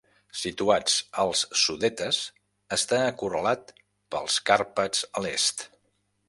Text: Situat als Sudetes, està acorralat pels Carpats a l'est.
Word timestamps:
Situat 0.43 0.93
als 1.23 1.43
Sudetes, 1.63 2.21
està 2.79 3.03
acorralat 3.11 3.75
pels 4.17 4.39
Carpats 4.51 5.05
a 5.21 5.25
l'est. 5.29 5.63